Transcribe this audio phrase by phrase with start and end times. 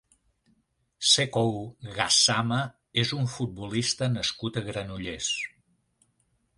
[1.09, 1.53] Sekou
[1.99, 2.59] Gassama
[3.05, 5.33] és un futbolista nascut a Granollers.